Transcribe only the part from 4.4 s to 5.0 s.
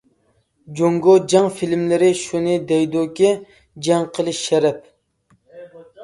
شەرەپ!